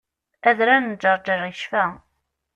[0.49, 1.83] Adrar n Ǧerğer yecfa.